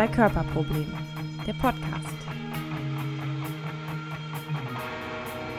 [0.00, 0.86] Zwei-Körper-Problem,
[1.46, 2.16] der Podcast.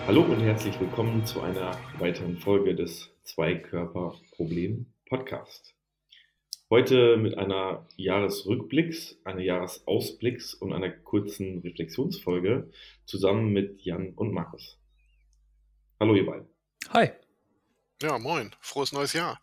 [0.08, 5.76] Hallo und herzlich willkommen zu einer weiteren Folge des Zwei-Körper-Problem Podcast.
[6.72, 12.72] Heute mit einer Jahresrückblicks, einer Jahresausblicks und einer kurzen Reflexionsfolge
[13.06, 14.82] zusammen mit Jan und Markus.
[16.00, 16.48] Hallo ihr beiden.
[16.90, 17.12] Hi.
[18.02, 18.50] Ja, moin.
[18.60, 19.40] Frohes neues Jahr.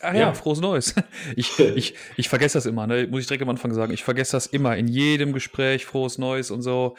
[0.00, 0.94] Ah ja, ja, frohes Neues.
[1.36, 3.06] Ich, ich, ich vergesse das immer, ne?
[3.06, 3.92] muss ich direkt am Anfang sagen.
[3.92, 6.96] Ich vergesse das immer in jedem Gespräch, frohes Neues und so.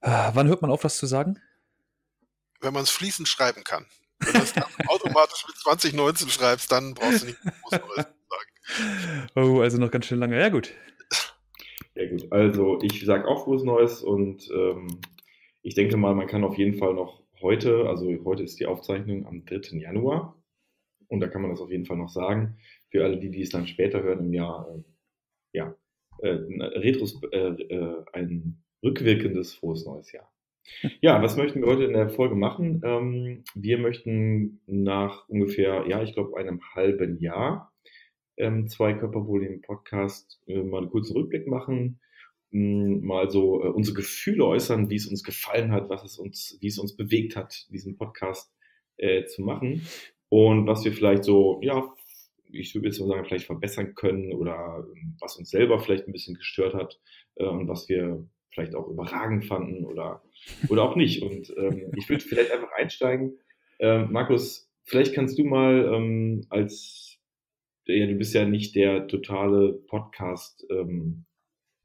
[0.00, 1.40] Ah, wann hört man auf, das zu sagen?
[2.60, 3.86] Wenn man es fließend schreiben kann.
[4.20, 4.54] Wenn du es
[4.88, 9.28] automatisch mit 2019 schreibst, dann brauchst du nicht frohes Neues zu sagen.
[9.34, 10.38] Oh, also noch ganz schön lange.
[10.38, 10.72] Ja, gut.
[11.94, 12.30] Ja, gut.
[12.30, 15.00] Also, ich sage auch frohes Neues und ähm,
[15.62, 19.26] ich denke mal, man kann auf jeden Fall noch heute, also heute ist die Aufzeichnung
[19.26, 19.78] am 3.
[19.78, 20.35] Januar,
[21.08, 22.56] und da kann man das auf jeden Fall noch sagen.
[22.90, 24.82] Für alle, die, die es dann später hören im Jahr, äh,
[25.52, 25.76] ja,
[26.22, 30.32] äh, Retros, äh, äh, ein rückwirkendes frohes neues Jahr.
[31.00, 32.82] Ja, was möchten wir heute in der Folge machen?
[32.84, 37.72] Ähm, wir möchten nach ungefähr, ja, ich glaube, einem halben Jahr
[38.36, 42.00] ähm, zwei Körperprobleme Podcast äh, mal einen kurzen Rückblick machen,
[42.50, 46.58] mh, mal so äh, unsere Gefühle äußern, wie es uns gefallen hat, was es uns,
[46.60, 48.52] wie es uns bewegt hat, diesen Podcast
[48.96, 49.86] äh, zu machen
[50.28, 51.92] und was wir vielleicht so, ja,
[52.50, 56.12] ich würde jetzt mal sagen, vielleicht verbessern können oder ähm, was uns selber vielleicht ein
[56.12, 57.00] bisschen gestört hat
[57.36, 60.22] äh, und was wir vielleicht auch überragend fanden oder,
[60.68, 61.22] oder auch nicht.
[61.22, 63.38] Und ähm, ich würde vielleicht einfach einsteigen.
[63.78, 67.18] Ähm, Markus, vielleicht kannst du mal ähm, als,
[67.84, 71.26] ja, du bist ja nicht der totale Podcast, ähm,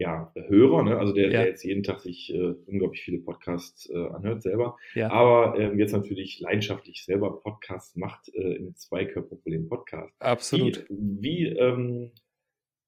[0.02, 0.98] ja, Hörer, ne?
[0.98, 1.30] also der, ja.
[1.30, 5.12] der jetzt jeden Tag sich äh, unglaublich viele Podcasts äh, anhört selber, ja.
[5.12, 10.12] aber ähm, jetzt natürlich leidenschaftlich selber Podcasts macht äh, im Zweikörperproblem Podcast.
[10.20, 10.88] Absolut.
[10.90, 12.12] Wie, wie ähm,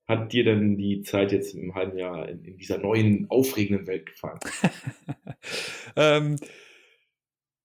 [0.08, 4.08] hat dir denn die Zeit jetzt im halben Jahr in, in dieser neuen, aufregenden Welt
[4.08, 4.39] gefallen?
[5.95, 6.38] ähm,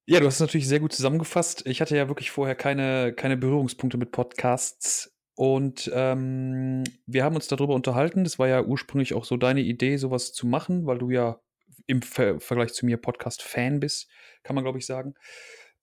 [0.04, 1.66] ja, du hast es natürlich sehr gut zusammengefasst.
[1.66, 7.46] Ich hatte ja wirklich vorher keine, keine Berührungspunkte mit Podcasts und ähm, wir haben uns
[7.46, 8.24] darüber unterhalten.
[8.24, 11.38] Das war ja ursprünglich auch so deine Idee, sowas zu machen, weil du ja
[11.86, 14.10] im Ver Vergleich zu mir Podcast-Fan bist,
[14.42, 15.14] kann man glaube ich sagen.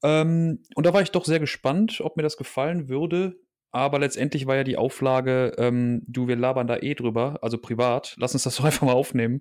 [0.04, 3.40] Ähm, und da war ich doch sehr gespannt, ob mir das gefallen würde.
[3.72, 8.14] Aber letztendlich war ja die Auflage, ähm, du, wir labern da eh drüber, also privat.
[8.20, 9.40] Lass uns das doch einfach mal aufnehmen.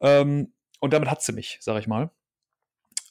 [0.00, 2.10] Ähm, und damit hat sie mich, sag ich mal.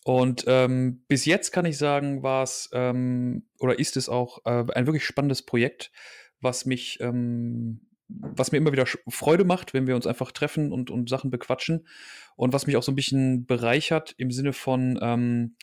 [0.08, 4.64] Und ähm, bis jetzt kann ich sagen, war es ähm, oder ist es auch äh,
[4.76, 5.92] ein wirklich spannendes Projekt,
[6.40, 10.92] was mich, ähm, was mir immer wieder Freude macht, wenn wir uns einfach treffen und,
[10.92, 11.88] und Sachen bequatschen.
[12.36, 15.56] Und was mich auch so ein bisschen bereichert im Sinne von, ähm,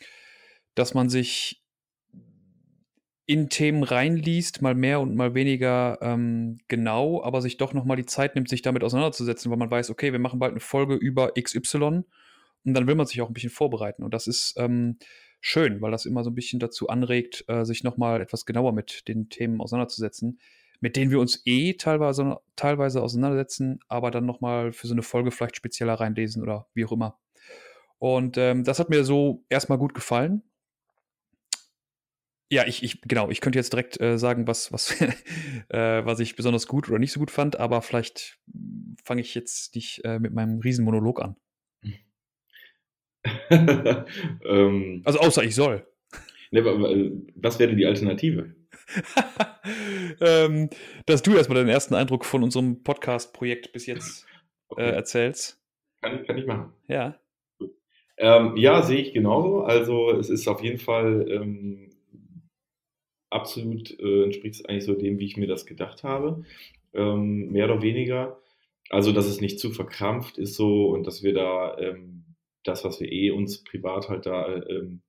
[0.75, 1.63] dass man sich
[3.25, 8.05] in Themen reinliest, mal mehr und mal weniger ähm, genau, aber sich doch nochmal die
[8.05, 11.31] Zeit nimmt, sich damit auseinanderzusetzen, weil man weiß, okay, wir machen bald eine Folge über
[11.41, 12.03] XY
[12.65, 14.03] und dann will man sich auch ein bisschen vorbereiten.
[14.03, 14.97] Und das ist ähm,
[15.41, 19.07] schön, weil das immer so ein bisschen dazu anregt, äh, sich nochmal etwas genauer mit
[19.07, 20.39] den Themen auseinanderzusetzen,
[20.79, 25.31] mit denen wir uns eh teilweise, teilweise auseinandersetzen, aber dann nochmal für so eine Folge
[25.31, 27.19] vielleicht spezieller reinlesen oder wie auch immer.
[27.99, 30.43] Und ähm, das hat mir so erstmal gut gefallen.
[32.49, 34.99] Ja, ich, ich, genau, ich könnte jetzt direkt äh, sagen, was, was,
[35.69, 38.39] äh, was ich besonders gut oder nicht so gut fand, aber vielleicht
[39.03, 41.35] fange ich jetzt nicht äh, mit meinem Riesenmonolog an.
[43.49, 45.85] ähm, also außer ich soll.
[46.51, 46.63] Ne,
[47.35, 48.53] was wäre denn die Alternative?
[50.21, 50.69] ähm,
[51.05, 54.81] dass du erstmal deinen ersten Eindruck von unserem Podcast-Projekt bis jetzt äh, okay.
[54.83, 55.59] äh, erzählst.
[56.01, 56.73] Kann, kann ich machen.
[56.87, 57.19] Ja.
[58.17, 59.63] Ähm, ja, sehe ich genauso.
[59.63, 61.89] Also es ist auf jeden Fall ähm,
[63.29, 66.43] absolut, äh, entspricht es eigentlich so dem, wie ich mir das gedacht habe.
[66.93, 68.39] Ähm, mehr oder weniger.
[68.89, 72.23] Also, dass es nicht zu verkrampft ist so und dass wir da ähm,
[72.63, 75.01] das, was wir eh uns privat halt da ähm,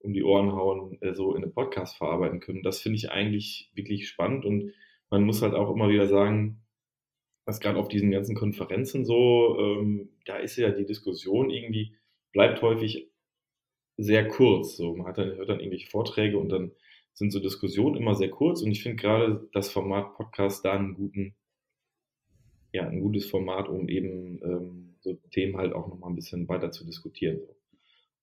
[0.00, 2.62] um die Ohren hauen, äh, so in einem Podcast verarbeiten können.
[2.62, 4.72] Das finde ich eigentlich wirklich spannend und
[5.10, 6.62] man muss halt auch immer wieder sagen,
[7.44, 11.96] dass gerade auf diesen ganzen Konferenzen so, ähm, da ist ja die Diskussion irgendwie,
[12.32, 13.08] bleibt häufig
[13.96, 14.76] sehr kurz.
[14.76, 16.72] So, man hat dann, hört dann irgendwelche Vorträge und dann
[17.14, 20.94] sind so Diskussionen immer sehr kurz und ich finde gerade das Format Podcast da einen
[20.94, 21.34] guten,
[22.72, 26.72] ja, ein gutes Format, um eben ähm, so Themen halt auch nochmal ein bisschen weiter
[26.72, 27.40] zu diskutieren.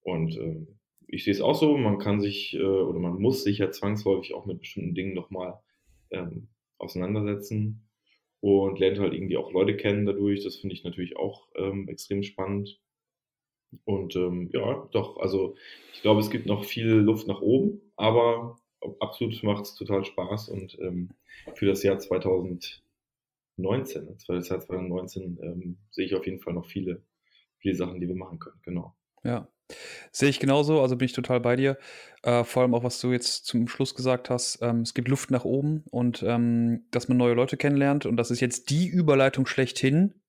[0.01, 0.67] Und ähm,
[1.07, 4.33] ich sehe es auch so, man kann sich äh, oder man muss sich ja zwangsläufig
[4.33, 5.59] auch mit bestimmten Dingen nochmal
[6.11, 7.87] ähm, auseinandersetzen
[8.41, 10.43] und lernt halt irgendwie auch Leute kennen dadurch.
[10.43, 12.79] Das finde ich natürlich auch ähm, extrem spannend.
[13.85, 15.55] Und ähm, ja, doch, also
[15.93, 18.59] ich glaube, es gibt noch viel Luft nach oben, aber
[18.99, 21.09] absolut macht es total Spaß und ähm,
[21.55, 22.82] für das Jahr 2000
[23.55, 27.03] 2019, 2019 ähm, sehe ich auf jeden Fall noch viele,
[27.59, 28.59] viele Sachen, die wir machen können.
[28.63, 28.95] Genau.
[29.23, 29.47] Ja.
[30.11, 31.77] Sehe ich genauso, also bin ich total bei dir.
[32.21, 35.31] Äh, vor allem auch, was du jetzt zum Schluss gesagt hast, ähm, es gibt Luft
[35.31, 39.45] nach oben und ähm, dass man neue Leute kennenlernt und das ist jetzt die Überleitung
[39.45, 40.21] schlechthin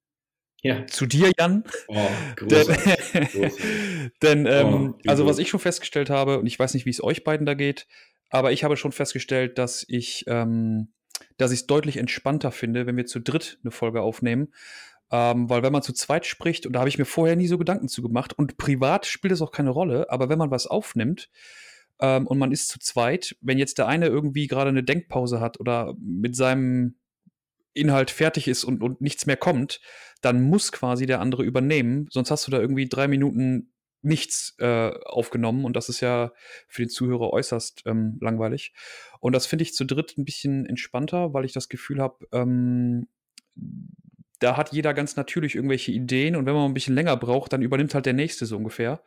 [0.62, 0.86] Ja.
[0.86, 1.64] zu dir, Jan.
[1.88, 2.06] Oh,
[2.40, 4.12] Denn, großartig.
[4.22, 7.02] denn ähm, Oh, also was ich schon festgestellt habe, und ich weiß nicht, wie es
[7.02, 7.86] euch beiden da geht,
[8.30, 10.93] aber ich habe schon festgestellt, dass ich ähm,
[11.36, 14.52] dass ich es deutlich entspannter finde, wenn wir zu dritt eine Folge aufnehmen.
[15.10, 17.58] Ähm, weil wenn man zu zweit spricht, und da habe ich mir vorher nie so
[17.58, 21.30] Gedanken zu gemacht, und privat spielt es auch keine Rolle, aber wenn man was aufnimmt
[22.00, 25.60] ähm, und man ist zu zweit, wenn jetzt der eine irgendwie gerade eine Denkpause hat
[25.60, 26.96] oder mit seinem
[27.74, 29.80] Inhalt fertig ist und, und nichts mehr kommt,
[30.20, 33.73] dann muss quasi der andere übernehmen, sonst hast du da irgendwie drei Minuten
[34.04, 36.32] nichts äh, aufgenommen und das ist ja
[36.68, 38.74] für den Zuhörer äußerst ähm, langweilig.
[39.20, 43.08] Und das finde ich zu dritt ein bisschen entspannter, weil ich das Gefühl habe, ähm,
[44.40, 47.62] da hat jeder ganz natürlich irgendwelche Ideen und wenn man ein bisschen länger braucht, dann
[47.62, 49.02] übernimmt halt der nächste so ungefähr.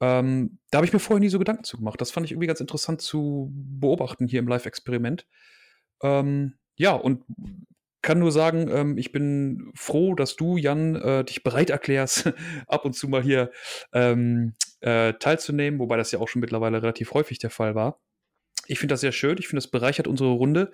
[0.00, 2.00] Ähm, da habe ich mir vorher nie so Gedanken zu gemacht.
[2.00, 5.26] Das fand ich irgendwie ganz interessant zu beobachten hier im Live-Experiment.
[6.02, 7.24] Ähm, ja, und
[8.02, 12.32] kann nur sagen, ähm, ich bin froh, dass du, Jan, äh, dich bereit erklärst,
[12.66, 13.50] ab und zu mal hier
[13.92, 18.00] ähm, äh, teilzunehmen, wobei das ja auch schon mittlerweile relativ häufig der Fall war.
[18.66, 20.72] Ich finde das sehr schön, ich finde, das bereichert unsere Runde.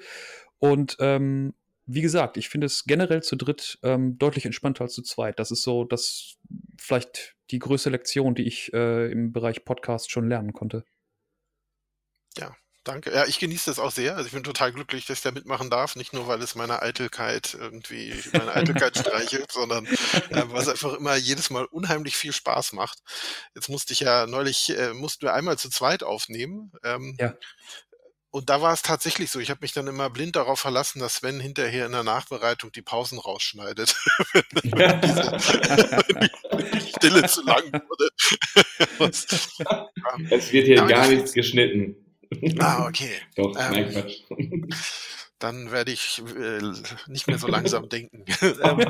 [0.58, 1.54] Und ähm,
[1.86, 5.38] wie gesagt, ich finde es generell zu dritt ähm, deutlich entspannter als zu zweit.
[5.38, 6.36] Das ist so, das
[6.78, 10.84] vielleicht die größte Lektion, die ich äh, im Bereich Podcast schon lernen konnte.
[12.88, 13.12] Danke.
[13.14, 14.16] Ja, ich genieße das auch sehr.
[14.16, 15.94] Also ich bin total glücklich, dass ich da mitmachen darf.
[15.94, 20.94] Nicht nur, weil es meine Eitelkeit irgendwie, meine Eitelkeit streichelt, sondern äh, weil es einfach
[20.94, 23.00] immer jedes Mal unheimlich viel Spaß macht.
[23.54, 26.72] Jetzt musste ich ja neulich, äh, mussten wir einmal zu zweit aufnehmen.
[26.82, 27.34] Ähm, Ja.
[28.30, 29.40] Und da war es tatsächlich so.
[29.40, 32.82] Ich habe mich dann immer blind darauf verlassen, dass Sven hinterher in der Nachbereitung die
[32.82, 33.96] Pausen rausschneidet.
[34.62, 35.00] wenn
[36.72, 38.10] die Stille zu lang wurde.
[40.30, 41.96] Es wird hier Ja, gar ich- nichts geschnitten.
[42.58, 43.20] Ah, okay.
[43.36, 44.22] Doch, Ähm, nein, Quatsch.
[45.38, 46.60] Dann werde ich äh,
[47.06, 48.24] nicht mehr so langsam denken.
[48.42, 48.80] ähm,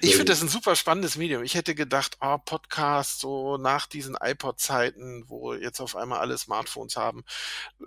[0.00, 1.42] ich finde das ein super spannendes Medium.
[1.42, 6.96] Ich hätte gedacht, oh, Podcast, so nach diesen iPod-Zeiten, wo jetzt auf einmal alle Smartphones
[6.96, 7.24] haben,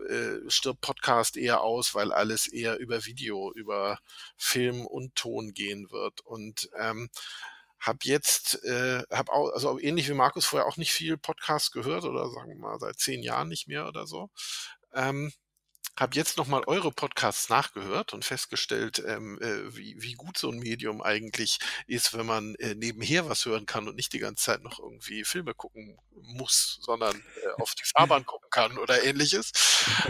[0.10, 4.00] äh, stirbt Podcast eher aus, weil alles eher über Video, über
[4.36, 6.20] Film und Ton gehen wird.
[6.26, 7.10] Und ähm,
[7.82, 12.04] hab jetzt, äh, hab auch, also ähnlich wie Markus vorher auch nicht viel Podcast gehört
[12.06, 14.30] oder sagen wir mal seit zehn Jahren nicht mehr oder so.
[14.94, 15.34] Ähm,
[15.98, 20.60] habe jetzt nochmal eure Podcasts nachgehört und festgestellt, ähm, äh, wie, wie gut so ein
[20.60, 24.64] Medium eigentlich ist, wenn man äh, nebenher was hören kann und nicht die ganze Zeit
[24.64, 29.52] noch irgendwie Filme gucken muss, sondern äh, auf die Fahrbahn gucken kann oder ähnliches.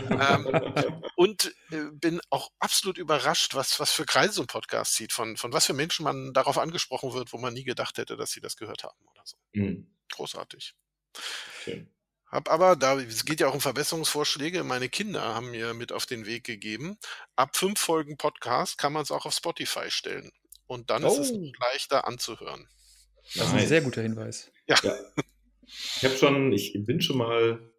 [0.09, 5.13] Ähm, und äh, bin auch absolut überrascht, was, was für Kreise so ein Podcast zieht,
[5.13, 8.31] von, von was für Menschen man darauf angesprochen wird, wo man nie gedacht hätte, dass
[8.31, 9.37] sie das gehört haben oder so.
[9.53, 10.75] Hm, Großartig.
[11.63, 11.91] schön.
[12.31, 16.05] Hab aber, da es geht ja auch um Verbesserungsvorschläge, meine Kinder haben mir mit auf
[16.05, 16.97] den Weg gegeben.
[17.35, 20.31] Ab fünf Folgen Podcast kann man es auch auf Spotify stellen.
[20.65, 21.51] Und dann ist es Oh.
[21.59, 22.67] leichter anzuhören.
[23.35, 24.51] Das ist ein sehr guter Hinweis.
[24.67, 24.77] Ja.
[25.65, 27.71] Ich habe schon, ich bin schon mal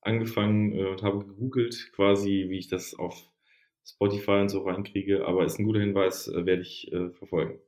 [0.00, 3.16] angefangen äh, und habe gegoogelt, quasi, wie ich das auf
[3.84, 7.60] Spotify und so reinkriege, aber ist ein guter Hinweis, äh, werde ich äh, verfolgen.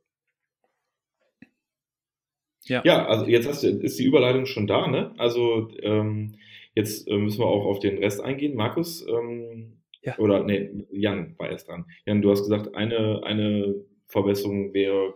[2.69, 2.83] Ja.
[2.85, 5.15] Ja, also jetzt hast du, ist die Überleitung schon da, ne?
[5.19, 6.37] Also ähm,
[6.75, 8.55] jetzt äh, müssen wir auch auf den Rest eingehen.
[8.55, 10.17] Markus, ähm, Ja.
[10.19, 11.87] oder nee, Jan war erst dran.
[12.07, 13.75] Jan, du hast gesagt, eine, eine
[14.07, 15.15] Verbesserung wäre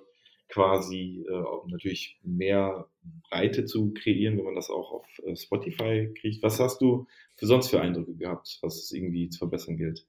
[0.49, 2.87] quasi äh, natürlich mehr
[3.31, 6.43] Breite zu kreieren, wenn man das auch auf äh, Spotify kriegt.
[6.43, 7.07] Was hast du
[7.37, 10.07] für sonst für Eindrücke gehabt, was es irgendwie zu verbessern gilt?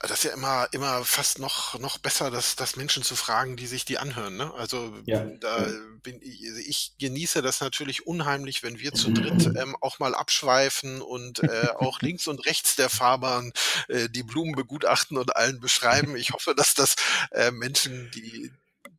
[0.00, 3.66] Das ist ja immer, immer fast noch, noch besser, das, das Menschen zu fragen, die
[3.66, 4.36] sich die anhören.
[4.36, 4.52] Ne?
[4.54, 5.66] Also Ja, da
[6.02, 11.00] bin ich, ich genieße das natürlich unheimlich, wenn wir zu dritt ähm, auch mal abschweifen
[11.00, 13.52] und äh, auch links und rechts der Fahrbahn
[13.88, 16.14] äh, die Blumen begutachten und allen beschreiben.
[16.16, 16.96] Ich hoffe, dass das
[17.30, 18.50] äh, Menschen, die,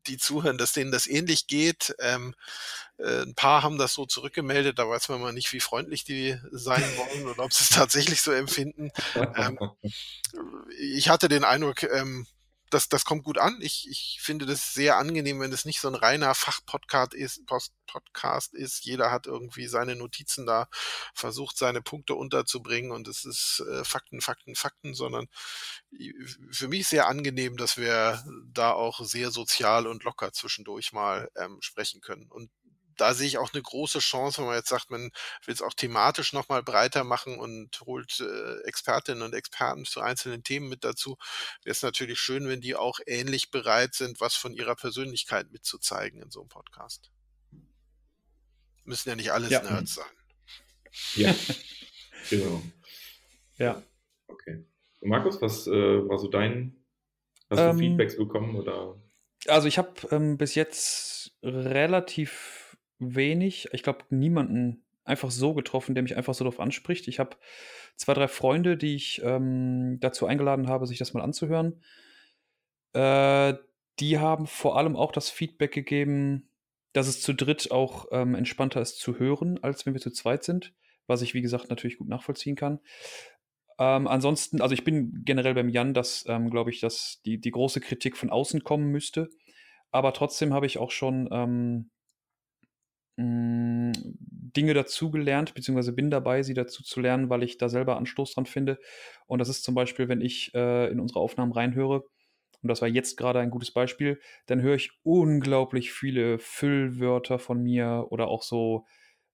[0.08, 1.96] die zuhören, dass denen das ähnlich geht.
[2.00, 2.36] Ähm,
[2.98, 6.38] äh, ein paar haben das so zurückgemeldet, da weiß man mal nicht, wie freundlich die
[6.52, 8.92] sein wollen oder ob sie es tatsächlich so empfinden.
[9.36, 9.60] Ähm,
[10.80, 12.26] ich hatte den Eindruck, ähm,
[12.70, 13.60] das, das kommt gut an.
[13.62, 17.74] Ich, ich finde das sehr angenehm, wenn es nicht so ein reiner Fachpodcast ist, Post
[17.88, 18.86] Podcast ist.
[18.86, 20.68] Jeder hat irgendwie seine Notizen da,
[21.14, 25.28] versucht seine Punkte unterzubringen und es ist äh, Fakten, Fakten, Fakten, sondern
[26.52, 31.58] für mich sehr angenehm, dass wir da auch sehr sozial und locker zwischendurch mal ähm,
[31.62, 32.30] sprechen können.
[32.30, 32.52] Und
[32.98, 35.12] da sehe ich auch eine große Chance, wenn man jetzt sagt, man
[35.46, 40.44] will es auch thematisch nochmal breiter machen und holt äh, Expertinnen und Experten zu einzelnen
[40.44, 41.18] Themen mit dazu.
[41.64, 46.22] Wäre es natürlich schön, wenn die auch ähnlich bereit sind, was von ihrer Persönlichkeit mitzuzeigen
[46.22, 47.12] in so einem Podcast.
[48.84, 49.62] Müssen ja nicht alles ja.
[49.62, 50.06] Nerds sein.
[51.16, 51.36] Ja,
[52.30, 52.62] genau.
[53.58, 53.84] Ja.
[54.28, 54.66] Okay.
[55.02, 56.76] Und Markus, was äh, war so dein,
[57.50, 59.00] hast du ähm, Feedbacks bekommen oder?
[59.48, 62.57] Also ich habe ähm, bis jetzt relativ
[63.00, 67.08] wenig, ich glaube niemanden einfach so getroffen, der mich einfach so darauf anspricht.
[67.08, 67.38] Ich habe
[67.96, 71.82] zwei, drei Freunde, die ich ähm, dazu eingeladen habe, sich das mal anzuhören.
[72.94, 73.56] Äh,
[74.00, 76.50] die haben vor allem auch das Feedback gegeben,
[76.94, 80.44] dass es zu dritt auch ähm, entspannter ist zu hören, als wenn wir zu zweit
[80.44, 80.74] sind,
[81.08, 82.80] was ich, wie gesagt, natürlich gut nachvollziehen kann.
[83.80, 87.52] Ähm, ansonsten, also ich bin generell beim Jan, dass, ähm, glaube ich, dass die, die
[87.52, 89.30] große Kritik von außen kommen müsste.
[89.92, 91.92] Aber trotzdem habe ich auch schon ähm,
[93.18, 93.94] mh,
[94.56, 98.46] Dinge dazugelernt, beziehungsweise bin dabei, sie dazu zu lernen, weil ich da selber Anstoß dran
[98.46, 98.80] finde.
[99.28, 102.06] Und das ist zum Beispiel, wenn ich äh, in unsere Aufnahmen reinhöre,
[102.64, 107.62] und das war jetzt gerade ein gutes Beispiel, dann höre ich unglaublich viele Füllwörter von
[107.62, 108.86] mir oder auch so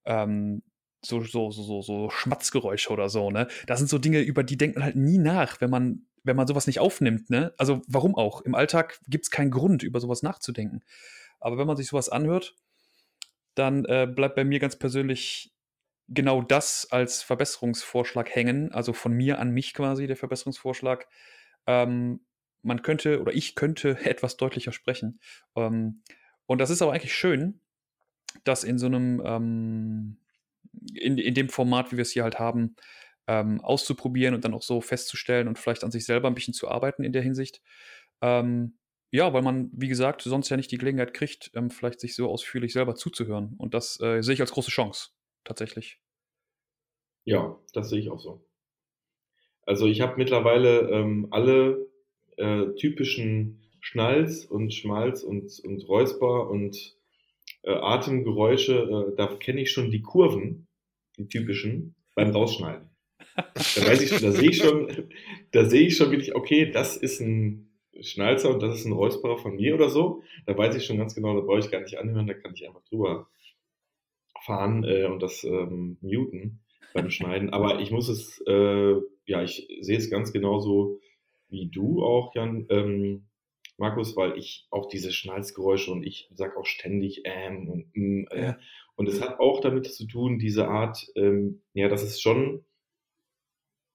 [0.05, 0.63] ähm,
[1.05, 3.47] so, so, so, so Schmatzgeräusche oder so, ne?
[3.67, 6.47] Das sind so Dinge, über die denkt man halt nie nach, wenn man, wenn man
[6.47, 7.53] sowas nicht aufnimmt, ne?
[7.57, 8.41] Also warum auch?
[8.41, 10.81] Im Alltag gibt es keinen Grund, über sowas nachzudenken.
[11.39, 12.55] Aber wenn man sich sowas anhört,
[13.55, 15.53] dann äh, bleibt bei mir ganz persönlich
[16.07, 21.07] genau das als Verbesserungsvorschlag hängen, also von mir an mich quasi der Verbesserungsvorschlag.
[21.67, 22.21] Ähm,
[22.61, 25.19] man könnte oder ich könnte etwas deutlicher sprechen.
[25.55, 26.01] Ähm,
[26.45, 27.61] und das ist aber eigentlich schön,
[28.43, 30.17] dass in so einem ähm,
[30.93, 32.75] in, in dem Format, wie wir es hier halt haben,
[33.27, 36.69] ähm, auszuprobieren und dann auch so festzustellen und vielleicht an sich selber ein bisschen zu
[36.69, 37.61] arbeiten in der Hinsicht.
[38.21, 38.77] Ähm,
[39.13, 42.27] ja, weil man, wie gesagt, sonst ja nicht die Gelegenheit kriegt, ähm, vielleicht sich so
[42.29, 43.53] ausführlich selber zuzuhören.
[43.59, 45.09] Und das äh, sehe ich als große Chance,
[45.43, 45.99] tatsächlich.
[47.23, 48.43] Ja, das sehe ich auch so.
[49.67, 51.91] Also ich habe mittlerweile ähm, alle
[52.37, 56.97] äh, typischen Schnalz und Schmalz und, und Räusper und
[57.61, 60.67] äh, Atemgeräusche, äh, da kenne ich schon die Kurven,
[61.19, 62.89] die typischen, beim Rausschneiden.
[63.35, 65.09] Da weiß ich schon, da sehe ich schon,
[65.51, 69.37] da sehe ich schon wirklich, okay, das ist ein Schnalzer und das ist ein Räusperer
[69.37, 70.23] von mir oder so.
[70.45, 72.65] Da weiß ich schon ganz genau, da brauche ich gar nicht anhören, da kann ich
[72.67, 73.27] einfach drüber
[74.43, 76.59] fahren äh, und das ähm, muten
[76.93, 77.51] beim Schneiden.
[77.51, 78.95] Aber ich muss es, äh,
[79.25, 80.99] ja, ich sehe es ganz genauso
[81.49, 82.65] wie du auch, Jan.
[82.69, 83.27] Ähm,
[83.77, 88.53] Markus, weil ich auch diese Schnalzgeräusche und ich sage auch ständig ähm und mm, äh,
[88.95, 92.63] und es hat auch damit zu tun, diese Art, ähm, ja, das ist schon,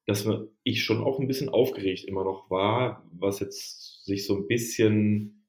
[0.08, 0.26] dass
[0.62, 5.44] ich schon auch ein bisschen aufgeregt immer noch war, was jetzt sich so ein bisschen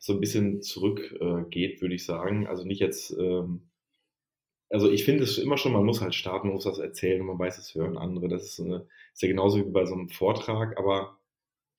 [0.00, 2.48] so ein bisschen zurückgeht, äh, würde ich sagen.
[2.48, 3.70] Also nicht jetzt, ähm,
[4.68, 7.28] also ich finde es immer schon, man muss halt starten, man muss das erzählen und
[7.28, 8.26] man weiß es hören andere.
[8.26, 11.20] Das ist, eine, ist ja genauso wie bei so einem Vortrag, aber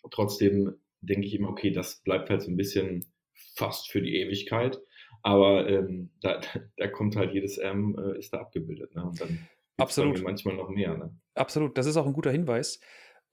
[0.09, 4.79] trotzdem denke ich immer, okay, das bleibt halt so ein bisschen fast für die Ewigkeit.
[5.23, 6.39] Aber ähm, da,
[6.77, 8.95] da kommt halt jedes M, äh, ist da abgebildet.
[8.95, 9.03] Ne?
[9.03, 10.21] Und dann Absolut.
[10.21, 10.97] manchmal noch mehr.
[10.97, 11.15] Ne?
[11.35, 12.79] Absolut, das ist auch ein guter Hinweis,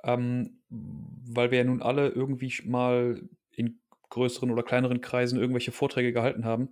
[0.05, 3.21] ähm, weil wir ja nun alle irgendwie mal
[3.51, 6.71] in größeren oder kleineren Kreisen irgendwelche Vorträge gehalten haben.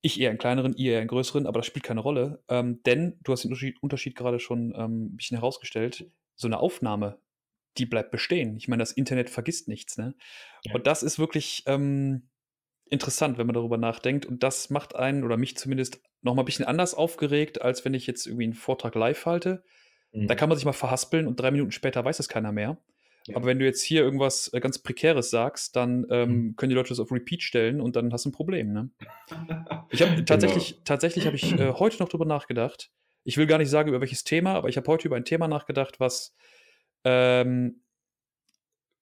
[0.00, 2.42] Ich eher in kleineren, ihr eher in größeren, aber das spielt keine Rolle.
[2.48, 6.10] Ähm, denn du hast den Unterschied, Unterschied gerade schon ähm, ein bisschen herausgestellt.
[6.34, 7.18] So eine Aufnahme
[7.78, 8.56] die bleibt bestehen.
[8.56, 9.98] Ich meine, das Internet vergisst nichts.
[9.98, 10.14] Ne?
[10.64, 10.74] Ja.
[10.74, 12.28] Und das ist wirklich ähm,
[12.90, 14.26] interessant, wenn man darüber nachdenkt.
[14.26, 17.94] Und das macht einen oder mich zumindest noch mal ein bisschen anders aufgeregt, als wenn
[17.94, 19.62] ich jetzt irgendwie einen Vortrag live halte.
[20.12, 20.28] Mhm.
[20.28, 22.78] Da kann man sich mal verhaspeln und drei Minuten später weiß es keiner mehr.
[23.26, 23.36] Ja.
[23.36, 26.56] Aber wenn du jetzt hier irgendwas äh, ganz Prekäres sagst, dann ähm, mhm.
[26.56, 28.72] können die Leute das auf Repeat stellen und dann hast du ein Problem.
[28.72, 28.90] Ne?
[29.90, 30.82] ich habe tatsächlich, genau.
[30.84, 32.90] tatsächlich habe ich äh, heute noch darüber nachgedacht.
[33.24, 35.48] Ich will gar nicht sagen, über welches Thema, aber ich habe heute über ein Thema
[35.48, 36.34] nachgedacht, was
[37.04, 37.80] ähm,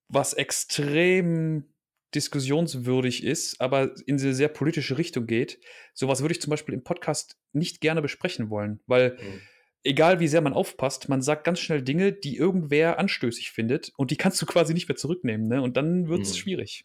[0.09, 1.72] was extrem
[2.14, 5.59] diskussionswürdig ist, aber in eine sehr politische Richtung geht.
[5.95, 9.40] Sowas würde ich zum Beispiel im Podcast nicht gerne besprechen wollen, weil mhm.
[9.85, 14.11] egal wie sehr man aufpasst, man sagt ganz schnell Dinge, die irgendwer anstößig findet und
[14.11, 15.62] die kannst du quasi nicht mehr zurücknehmen, ne?
[15.62, 16.38] Und dann wird es mhm.
[16.38, 16.85] schwierig.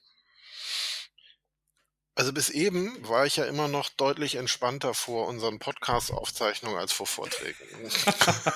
[2.17, 7.05] Also bis eben war ich ja immer noch deutlich entspannter vor unseren Podcast-Aufzeichnungen als vor
[7.05, 7.55] Vorträgen.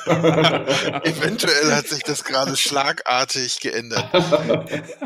[1.04, 4.10] Eventuell hat sich das gerade schlagartig geändert.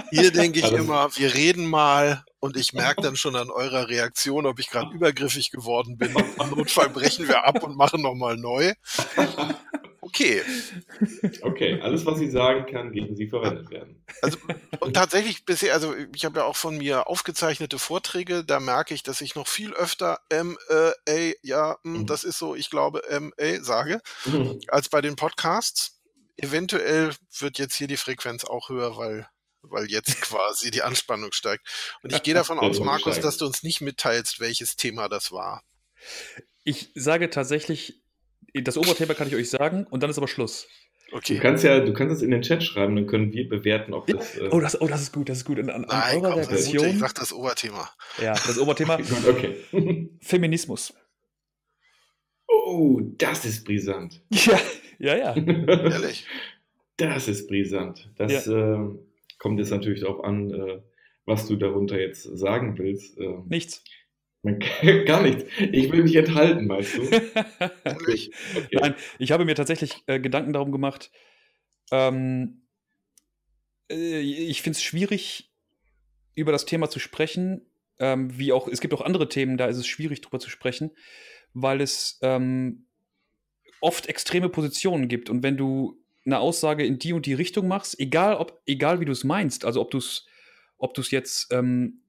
[0.09, 4.45] Hier denke ich immer, wir reden mal und ich merke dann schon an eurer Reaktion,
[4.45, 6.15] ob ich gerade übergriffig geworden bin.
[6.15, 8.71] Im Notfall brechen wir ab und machen nochmal neu.
[10.05, 10.43] Okay.
[11.41, 14.03] Okay, alles, was sie sagen kann, gegen sie verwendet werden.
[14.21, 14.37] Also,
[14.79, 19.01] und tatsächlich bisher, also ich habe ja auch von mir aufgezeichnete Vorträge, da merke ich,
[19.01, 22.05] dass ich noch viel öfter M, äh, A, ja, mh, Mhm.
[22.05, 23.99] das ist so, ich glaube, M, A sage,
[24.67, 25.99] als bei den Podcasts.
[26.37, 29.27] Eventuell wird jetzt hier die Frequenz auch höher, weil,
[29.63, 31.67] weil jetzt quasi die Anspannung steigt.
[32.03, 35.63] Und ich gehe davon aus, Markus, dass du uns nicht mitteilst, welches Thema das war.
[36.63, 38.04] Ich sage tatsächlich,
[38.63, 40.67] das Oberthema kann ich euch sagen und dann ist aber Schluss.
[41.11, 41.37] Du Okay.
[41.39, 44.15] kannst ja, du kannst es in den Chat schreiben, dann können wir bewerten, ob Ja.
[44.17, 44.35] das.
[44.37, 45.59] Äh, Oh, das, oh, das ist gut, das ist gut.
[45.59, 46.99] An, an Nein, eurer komm, das ist gut, ich Reaktion.
[46.99, 47.89] sag das Oberthema.
[48.21, 48.95] Ja, das Oberthema
[49.29, 49.55] okay.
[50.21, 50.93] Feminismus.
[52.47, 54.21] Oh, das ist brisant.
[54.97, 55.35] Ja, ja, ja.
[55.35, 56.25] Ehrlich.
[56.97, 58.09] Das ist brisant.
[58.17, 58.99] Das ähm,
[59.39, 60.81] kommt jetzt natürlich darauf an, äh,
[61.25, 63.17] was du darunter jetzt sagen willst.
[63.19, 63.83] Ähm, Nichts.
[64.45, 65.43] Man kann, gar nichts.
[65.71, 67.01] Ich will mich enthalten, meinst du?
[67.83, 68.31] Okay.
[68.71, 71.11] Nein, ich habe mir tatsächlich äh, Gedanken darum gemacht.
[71.91, 72.61] Ähm,
[73.89, 75.51] äh, ich finde es schwierig,
[76.35, 77.65] über das Thema zu sprechen.
[77.99, 80.91] Ähm, wie auch, es gibt auch andere Themen, da ist es schwierig, drüber zu sprechen,
[81.53, 82.85] weil es ähm,
[83.81, 85.29] oft extreme Positionen gibt.
[85.29, 89.05] Und wenn du eine Aussage in die und die Richtung machst, egal, ob, egal wie
[89.05, 90.25] du es meinst, also ob du es
[90.77, 92.01] ob du's jetzt ähm,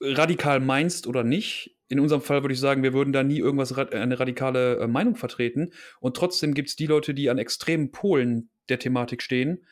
[0.00, 3.72] radikal meinst oder nicht, in unserem Fall würde ich sagen, wir würden da nie irgendwas,
[3.72, 5.72] eine radikale äh, Meinung vertreten.
[5.98, 9.66] Und trotzdem gibt es die Leute, die an extremen Polen der Thematik stehen,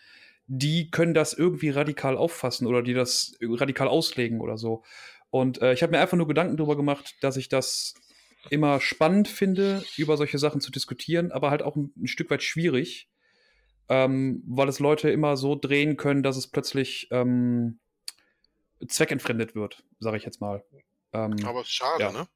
[0.48, 4.82] die können das irgendwie radikal auffassen oder die das radikal auslegen oder so.
[5.30, 7.94] Und äh, ich habe mir einfach nur Gedanken darüber gemacht, dass ich das
[8.50, 12.42] immer spannend finde, über solche Sachen zu diskutieren, aber halt auch ein, ein Stück weit
[12.42, 13.08] schwierig,
[13.88, 17.78] ähm, weil es Leute immer so drehen können, dass es plötzlich ähm,
[18.86, 20.64] zweckentfremdet wird, sage ich jetzt mal.
[21.12, 22.12] Ähm, Aber schade, Ja.
[22.12, 22.28] ne?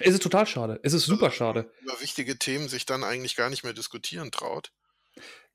[0.00, 0.80] es ist total schade.
[0.82, 1.72] Es ist super schade.
[1.80, 4.72] Über wichtige Themen sich dann eigentlich gar nicht mehr diskutieren traut.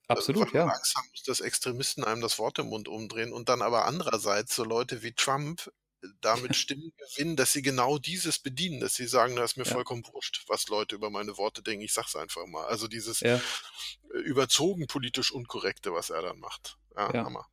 [0.07, 0.73] Absolut, weil man ja.
[0.75, 4.55] Angst haben muss, dass Extremisten einem das Wort im Mund umdrehen und dann aber andererseits
[4.55, 5.71] so Leute wie Trump
[6.03, 9.63] äh, damit Stimmen gewinnen, dass sie genau dieses bedienen, dass sie sagen, das ist mir
[9.65, 9.71] Ja.
[9.71, 12.65] vollkommen wurscht, was Leute über meine Worte denken, ich sag's einfach mal.
[12.65, 13.35] Also dieses Ja.
[13.35, 16.77] äh, überzogen politisch Unkorrekte, was er dann macht.
[16.97, 17.23] Ja, Ja.
[17.25, 17.47] Hammer.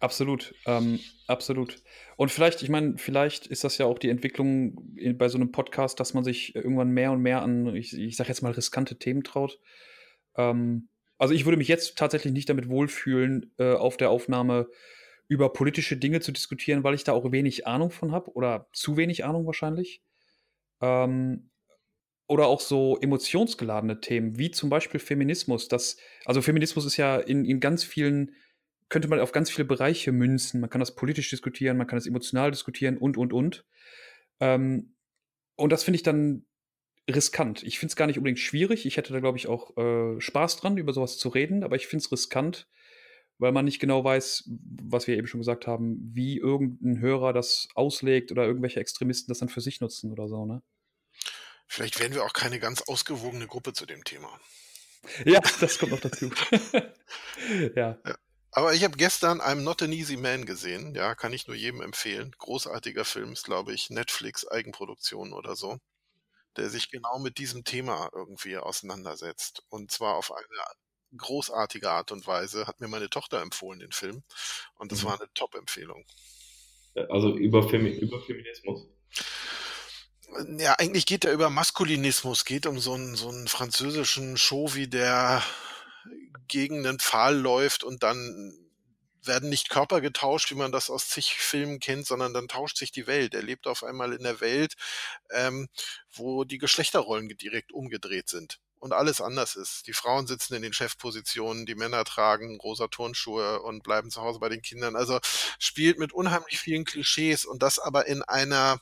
[0.00, 1.82] Absolut, ähm, absolut.
[2.16, 5.52] Und vielleicht, ich meine, vielleicht ist das ja auch die Entwicklung in, bei so einem
[5.52, 8.98] Podcast, dass man sich irgendwann mehr und mehr an, ich, ich sage jetzt mal, riskante
[8.98, 9.58] Themen traut.
[10.36, 14.68] Ähm, also ich würde mich jetzt tatsächlich nicht damit wohlfühlen, äh, auf der Aufnahme
[15.28, 18.96] über politische Dinge zu diskutieren, weil ich da auch wenig Ahnung von habe oder zu
[18.96, 20.02] wenig Ahnung wahrscheinlich.
[20.80, 21.50] Ähm,
[22.28, 25.68] oder auch so emotionsgeladene Themen, wie zum Beispiel Feminismus.
[25.68, 28.34] Das, also Feminismus ist ja in, in ganz vielen,
[28.88, 30.60] könnte man auf ganz viele Bereiche münzen.
[30.60, 33.64] Man kann das politisch diskutieren, man kann das emotional diskutieren und, und, und.
[34.40, 34.94] Ähm,
[35.56, 36.46] und das finde ich dann
[37.10, 37.62] riskant.
[37.62, 38.86] Ich finde es gar nicht unbedingt schwierig.
[38.86, 41.86] Ich hätte da, glaube ich, auch äh, Spaß dran, über sowas zu reden, aber ich
[41.86, 42.68] finde es riskant,
[43.38, 44.50] weil man nicht genau weiß,
[44.82, 49.38] was wir eben schon gesagt haben, wie irgendein Hörer das auslegt oder irgendwelche Extremisten das
[49.38, 50.62] dann für sich nutzen oder so, ne?
[51.66, 54.40] Vielleicht werden wir auch keine ganz ausgewogene Gruppe zu dem Thema.
[55.24, 56.30] Ja, das kommt noch dazu.
[57.76, 57.98] ja.
[58.58, 60.92] Aber ich habe gestern I'm Not an Easy Man gesehen.
[60.96, 62.34] Ja, kann ich nur jedem empfehlen.
[62.38, 65.78] Großartiger Film, ist, glaube ich, Netflix Eigenproduktion oder so,
[66.56, 69.62] der sich genau mit diesem Thema irgendwie auseinandersetzt.
[69.68, 70.44] Und zwar auf eine
[71.16, 72.66] großartige Art und Weise.
[72.66, 74.24] Hat mir meine Tochter empfohlen, den Film.
[74.74, 75.06] Und das Mhm.
[75.06, 76.04] war eine Top-Empfehlung.
[77.10, 78.88] Also über, Femi über Feminismus.
[80.58, 85.44] Ja, eigentlich geht er über Maskulinismus, geht um so einen, so einen französischen Chauvi, der
[86.48, 88.68] gegen einen Pfahl läuft und dann
[89.22, 92.90] werden nicht Körper getauscht, wie man das aus zig Filmen kennt, sondern dann tauscht sich
[92.92, 93.34] die Welt.
[93.34, 94.74] Er lebt auf einmal in der Welt,
[95.30, 95.68] ähm,
[96.10, 99.86] wo die Geschlechterrollen direkt umgedreht sind und alles anders ist.
[99.86, 104.38] Die Frauen sitzen in den Chefpositionen, die Männer tragen rosa Turnschuhe und bleiben zu Hause
[104.38, 104.96] bei den Kindern.
[104.96, 105.18] Also
[105.58, 108.80] spielt mit unheimlich vielen Klischees und das aber in einer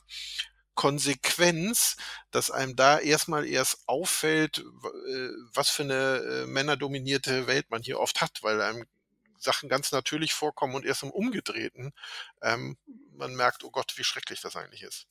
[0.77, 1.97] Konsequenz,
[2.31, 7.99] dass einem da erstmal erst auffällt, äh, was für eine äh, männerdominierte Welt man hier
[7.99, 8.85] oft hat, weil einem
[9.39, 11.91] Sachen ganz natürlich vorkommen und erst im Umgedrehten
[12.41, 12.77] ähm,
[13.17, 15.07] man merkt, oh Gott, wie schrecklich das eigentlich ist.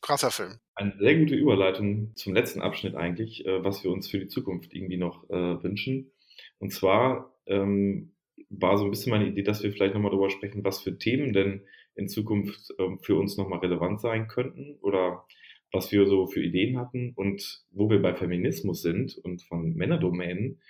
[0.00, 0.60] Krasser Film.
[0.74, 4.72] Eine sehr gute Überleitung zum letzten Abschnitt eigentlich, äh, was wir uns für die Zukunft
[4.72, 6.12] irgendwie noch äh, wünschen.
[6.58, 8.14] Und zwar ähm,
[8.48, 11.32] war so ein bisschen meine Idee, dass wir vielleicht nochmal darüber sprechen, was für Themen
[11.32, 15.26] denn in Zukunft ähm, für uns nochmal relevant sein könnten oder
[15.72, 17.12] was wir so für Ideen hatten.
[17.14, 20.60] Und wo wir bei Feminismus sind und von Männerdomänen,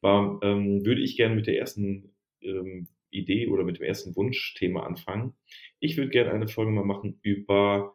[0.00, 4.84] war, ähm, würde ich gerne mit der ersten ähm, Idee oder mit dem ersten Wunschthema
[4.84, 5.34] anfangen.
[5.80, 7.94] Ich würde gerne eine Folge mal machen über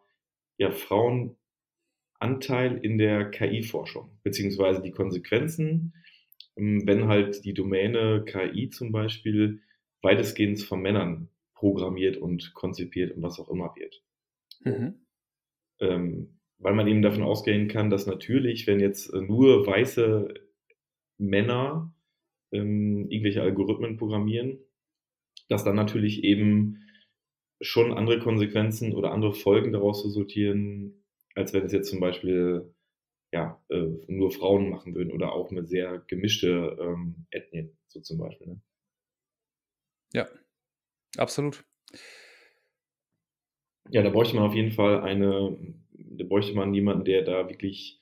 [0.57, 5.93] ja, Frauenanteil in der KI-Forschung, beziehungsweise die Konsequenzen
[6.59, 9.61] ähm, wenn halt die Domäne KI zum Beispiel
[10.01, 14.01] weitestgehend von Männern programmiert und konzipiert und was auch immer wird.
[14.61, 15.05] Mhm.
[15.81, 20.33] Ähm, weil man eben davon ausgehen kann, dass natürlich, wenn jetzt nur weiße
[21.17, 21.93] Männer
[22.53, 24.59] ähm, irgendwelche Algorithmen programmieren,
[25.49, 26.85] dass dann natürlich eben
[27.59, 31.03] schon andere Konsequenzen oder andere Folgen daraus resultieren,
[31.35, 32.73] als wenn es jetzt zum Beispiel
[33.33, 38.17] ja, äh, nur Frauen machen würden oder auch mit sehr gemischte ähm, Ethnien, so zum
[38.17, 38.47] Beispiel.
[38.47, 38.61] Ne?
[40.13, 40.27] Ja,
[41.17, 41.63] absolut.
[43.89, 45.57] Ja, da bräuchte man auf jeden Fall eine,
[45.93, 47.99] da bräuchte man jemanden, der da wirklich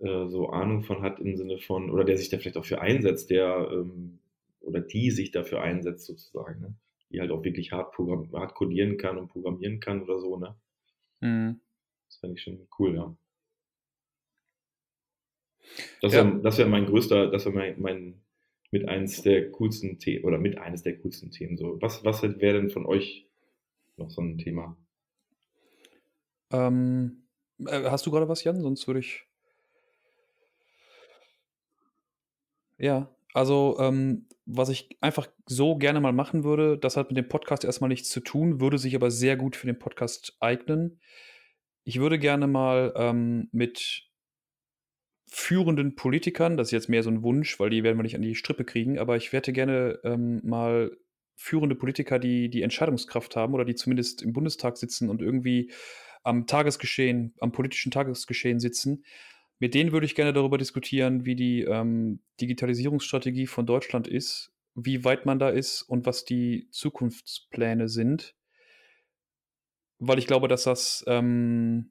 [0.00, 2.80] äh, so Ahnung von hat im Sinne von, oder der sich da vielleicht auch für
[2.80, 4.18] einsetzt, der ähm,
[4.60, 6.74] oder die sich dafür einsetzt sozusagen, ne?
[7.10, 7.96] die halt auch wirklich hart,
[8.32, 10.56] hart codieren kann und programmieren kann oder so, ne?
[11.20, 11.60] Mhm.
[12.08, 13.16] Das fände ich schon cool, ja.
[16.00, 16.24] Das ja.
[16.24, 18.22] wäre wär mein größter, das wäre mein, mein
[18.72, 21.56] mit eines der coolsten Themen oder mit eines der coolsten Themen.
[21.56, 23.28] So, was, was wäre denn von euch
[23.96, 24.76] noch so ein Thema?
[26.50, 28.60] Ähm, äh, hast du gerade was, Jan?
[28.60, 29.24] Sonst würde ich.
[32.78, 37.28] Ja, also ähm, was ich einfach so gerne mal machen würde, das hat mit dem
[37.28, 40.98] Podcast erstmal nichts zu tun, würde sich aber sehr gut für den Podcast eignen.
[41.84, 44.10] Ich würde gerne mal ähm, mit
[45.34, 48.20] führenden Politikern, das ist jetzt mehr so ein Wunsch, weil die werden wir nicht an
[48.20, 50.94] die Strippe kriegen, aber ich hätte gerne ähm, mal
[51.36, 55.72] führende Politiker, die die Entscheidungskraft haben oder die zumindest im Bundestag sitzen und irgendwie
[56.22, 59.04] am Tagesgeschehen, am politischen Tagesgeschehen sitzen.
[59.58, 65.02] Mit denen würde ich gerne darüber diskutieren, wie die ähm, Digitalisierungsstrategie von Deutschland ist, wie
[65.02, 68.34] weit man da ist und was die Zukunftspläne sind.
[69.98, 71.90] Weil ich glaube, dass das ähm,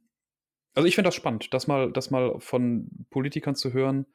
[0.73, 4.05] also ich finde das spannend, das mal, das mal von Politikern zu hören,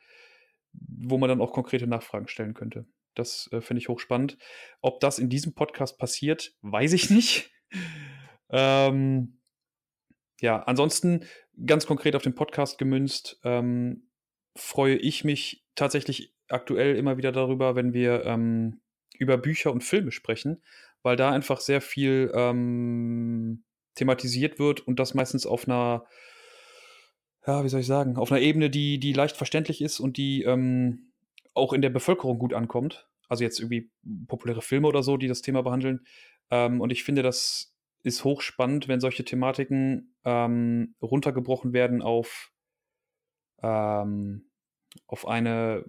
[0.73, 2.87] wo man dann auch konkrete Nachfragen stellen könnte.
[3.15, 4.39] Das äh, finde ich hochspannend.
[4.81, 7.51] Ob das in diesem Podcast passiert, weiß ich nicht.
[8.51, 9.41] ähm,
[10.41, 11.25] ja, ansonsten
[11.65, 14.09] ganz konkret auf den Podcast gemünzt, ähm,
[14.55, 18.81] freue ich mich tatsächlich aktuell immer wieder darüber, wenn wir ähm,
[19.19, 20.63] über Bücher und Filme sprechen,
[21.03, 23.65] weil da einfach sehr viel ähm,
[23.95, 26.07] thematisiert wird und das meistens auf einer
[27.47, 30.43] ja, wie soll ich sagen, auf einer Ebene, die, die leicht verständlich ist und die
[30.43, 31.13] ähm,
[31.55, 33.09] auch in der Bevölkerung gut ankommt.
[33.29, 33.91] Also jetzt irgendwie
[34.27, 36.07] populäre Filme oder so, die das Thema behandeln.
[36.51, 42.53] Ähm, und ich finde, das ist hochspannend, wenn solche Thematiken ähm, runtergebrochen werden auf,
[43.63, 44.49] ähm,
[45.07, 45.85] auf, eine,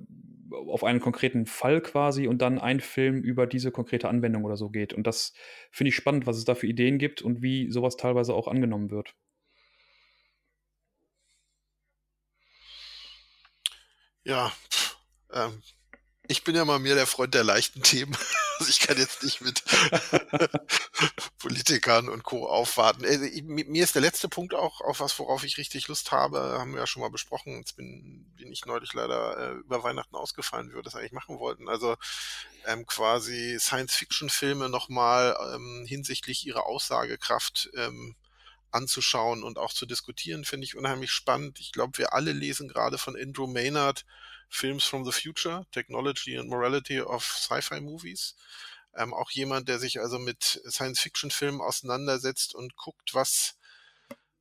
[0.52, 4.70] auf einen konkreten Fall quasi und dann ein Film über diese konkrete Anwendung oder so
[4.70, 4.94] geht.
[4.94, 5.34] Und das
[5.72, 8.90] finde ich spannend, was es da für Ideen gibt und wie sowas teilweise auch angenommen
[8.90, 9.16] wird.
[14.28, 14.52] Ja,
[15.32, 15.64] ähm,
[16.28, 18.16] ich bin ja mal mehr der Freund der leichten Themen.
[18.60, 19.64] Also ich kann jetzt nicht mit
[21.38, 22.48] Politikern und Co.
[22.48, 23.06] aufwarten.
[23.06, 26.74] Also mir ist der letzte Punkt auch, auf was, worauf ich richtig Lust habe, haben
[26.74, 27.60] wir ja schon mal besprochen.
[27.60, 31.38] Jetzt bin, bin ich neulich leider äh, über Weihnachten ausgefallen, wie wir das eigentlich machen
[31.38, 31.70] wollten.
[31.70, 31.98] Also
[32.66, 38.16] ähm, quasi Science-Fiction-Filme nochmal ähm, hinsichtlich ihrer Aussagekraft ähm,
[38.72, 41.60] anzuschauen und auch zu diskutieren, finde ich unheimlich spannend.
[41.60, 44.06] Ich glaube, wir alle lesen gerade von Andrew Maynard
[44.50, 48.36] Films from the Future, Technology and Morality of Sci-Fi Movies.
[48.96, 53.58] Ähm, auch jemand, der sich also mit Science-Fiction-Filmen auseinandersetzt und guckt, was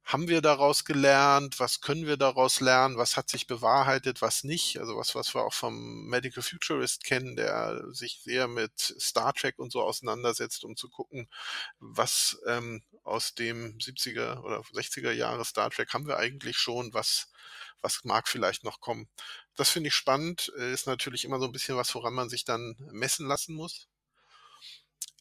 [0.06, 4.78] haben wir daraus gelernt, was können wir daraus lernen, was hat sich bewahrheitet, was nicht.
[4.78, 9.58] Also was, was wir auch vom Medical Futurist kennen, der sich sehr mit Star Trek
[9.58, 11.28] und so auseinandersetzt, um zu gucken,
[11.80, 17.32] was ähm, aus dem 70er oder 60er Jahre Star Trek haben wir eigentlich schon, was,
[17.82, 19.08] was mag vielleicht noch kommen.
[19.56, 22.44] Das finde ich spannend, äh, ist natürlich immer so ein bisschen was, woran man sich
[22.44, 23.88] dann messen lassen muss.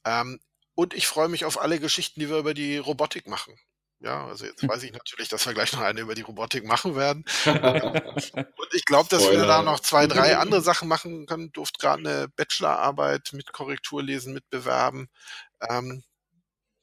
[0.06, 0.40] Ähm,
[0.76, 3.58] und ich freue mich auf alle Geschichten, die wir über die Robotik machen.
[4.00, 4.70] Ja, also jetzt hm.
[4.70, 7.24] weiß ich natürlich, dass wir gleich noch eine über die Robotik machen werden.
[7.46, 11.52] und ich glaube, dass wir da noch zwei, drei andere Sachen machen können.
[11.52, 15.10] Durft gerade eine Bachelorarbeit mit Korrekturlesen mitbewerben.
[15.70, 16.04] Ähm,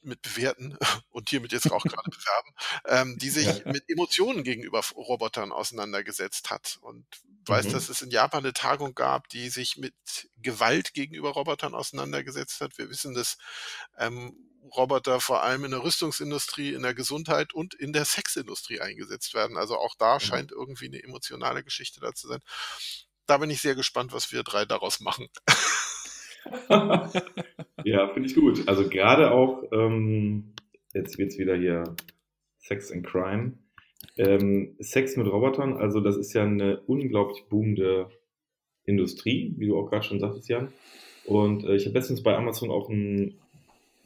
[0.05, 0.77] mit bewerten
[1.11, 6.77] und hiermit jetzt auch gerade bewerben, ähm, die sich mit Emotionen gegenüber Robotern auseinandergesetzt hat.
[6.81, 7.05] Und
[7.45, 7.71] weiß, mhm.
[7.71, 9.93] dass es in Japan eine Tagung gab, die sich mit
[10.37, 12.77] Gewalt gegenüber Robotern auseinandergesetzt hat.
[12.77, 13.37] Wir wissen, dass
[13.97, 14.35] ähm,
[14.75, 19.57] Roboter vor allem in der Rüstungsindustrie, in der Gesundheit und in der Sexindustrie eingesetzt werden.
[19.57, 20.19] Also auch da mhm.
[20.19, 22.39] scheint irgendwie eine emotionale Geschichte da zu sein.
[23.25, 25.27] Da bin ich sehr gespannt, was wir drei daraus machen.
[27.83, 28.67] ja, finde ich gut.
[28.67, 30.53] Also gerade auch, ähm,
[30.93, 31.95] jetzt wird es wieder hier
[32.57, 33.57] Sex and Crime.
[34.17, 38.09] Ähm, Sex mit Robotern, also das ist ja eine unglaublich boomende
[38.83, 40.73] Industrie, wie du auch gerade schon sagtest, Jan.
[41.25, 43.39] Und äh, ich habe letztens bei Amazon auch ein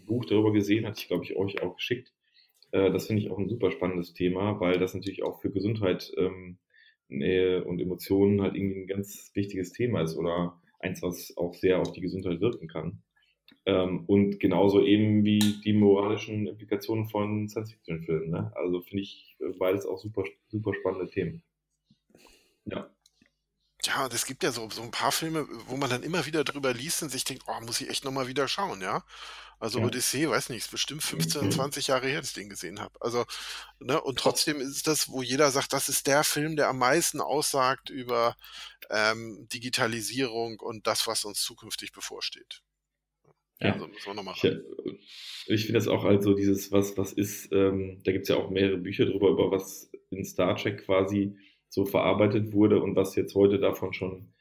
[0.07, 2.11] Buch darüber gesehen, hatte ich, glaube ich, euch auch geschickt.
[2.71, 6.11] Äh, das finde ich auch ein super spannendes Thema, weil das natürlich auch für Gesundheit
[6.17, 6.57] ähm,
[7.09, 11.79] Nähe und Emotionen halt irgendwie ein ganz wichtiges Thema ist oder eins, was auch sehr
[11.79, 13.01] auf die Gesundheit wirken kann.
[13.65, 18.29] Ähm, und genauso eben wie die moralischen Implikationen von Science-Fiction-Filmen.
[18.29, 18.51] Ne?
[18.55, 21.43] Also finde ich beides auch super, super spannende Themen.
[22.65, 22.89] Ja.
[23.87, 26.73] Ja, es gibt ja so, so ein paar Filme, wo man dann immer wieder drüber
[26.73, 29.03] liest und sich denkt, oh, muss ich echt nochmal wieder schauen, ja.
[29.59, 29.85] Also ja.
[29.85, 32.93] Odyssee, weiß nicht, ist bestimmt 15, 20 Jahre her, dass ich den gesehen habe.
[33.01, 33.25] Also,
[33.79, 37.21] ne, und trotzdem ist das, wo jeder sagt, das ist der Film, der am meisten
[37.21, 38.35] aussagt über
[38.89, 42.61] ähm, Digitalisierung und das, was uns zukünftig bevorsteht.
[43.59, 44.59] Ja, also müssen wir nochmal Ich, äh,
[45.47, 48.51] ich finde das auch also dieses, was, was ist, ähm, da gibt es ja auch
[48.51, 51.35] mehrere Bücher drüber, über was in Star Trek quasi
[51.69, 54.33] so verarbeitet wurde und was jetzt heute davon schon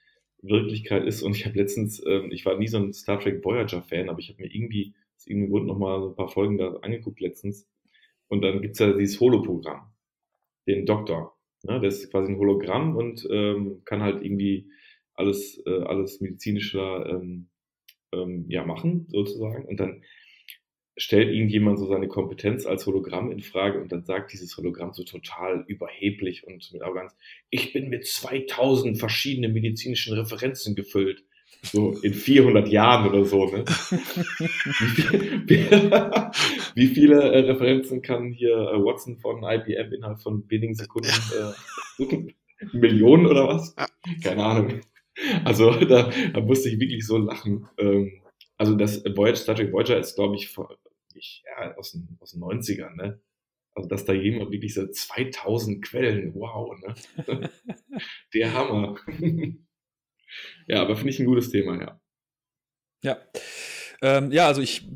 [0.43, 1.23] Wirklichkeit ist.
[1.23, 4.29] Und ich habe letztens, ähm, ich war nie so ein Star Trek Voyager-Fan, aber ich
[4.31, 7.69] habe mir irgendwie aus irgendeinem Grund nochmal so ein paar Folgen da angeguckt letztens.
[8.29, 9.93] Und dann gibt's ja dieses Holoprogramm,
[10.67, 11.37] den Doktor.
[11.63, 11.81] Ne?
[11.81, 14.71] Das ist quasi ein Hologramm und ähm, kann halt irgendwie
[15.15, 17.49] alles, äh, alles medizinischer ähm,
[18.13, 19.65] ähm, ja, machen, sozusagen.
[19.65, 20.03] Und dann
[20.97, 25.05] stellt irgendjemand so seine Kompetenz als Hologramm in Frage und dann sagt dieses Hologramm so
[25.05, 27.15] total überheblich und mit Arroganz,
[27.51, 31.23] ich bin mit 2000 verschiedenen medizinischen Referenzen gefüllt.
[31.63, 33.47] So in 400 Jahren oder so.
[33.47, 33.65] Ne?
[36.75, 41.53] wie, viele äh, Referenzen kann hier äh, Watson von IBM innerhalb von wenigen Sekunden äh,
[42.73, 43.75] Millionen oder was?
[44.23, 44.81] Keine Ahnung.
[45.45, 47.69] Also da, da musste ich wirklich so lachen.
[47.79, 48.21] Ähm,
[48.57, 50.55] also das Voyager, Star Trek Voyager ist, glaube ich,
[51.15, 53.21] ich, ja, aus den, aus den 90ern, ne?
[53.75, 57.51] Also, dass da jemand wirklich so 2000 Quellen, wow, ne?
[58.35, 58.97] Der Hammer.
[60.67, 62.01] ja, aber finde ich ein gutes Thema, ja.
[63.03, 63.19] Ja.
[64.03, 64.89] Ähm, ja, also ich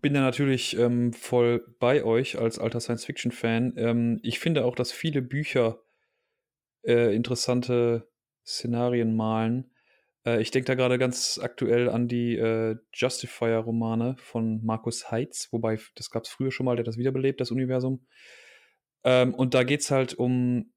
[0.00, 3.74] bin da natürlich ähm, voll bei euch als alter Science-Fiction-Fan.
[3.76, 5.82] Ähm, ich finde auch, dass viele Bücher
[6.82, 8.08] äh, interessante
[8.46, 9.72] Szenarien malen.
[10.26, 15.78] Äh, ich denke da gerade ganz aktuell an die äh, Justifier-Romane von Markus Heitz, wobei
[15.94, 18.06] das gab es früher schon mal, der das wiederbelebt, das Universum.
[19.04, 20.72] Ähm, und da geht es halt um,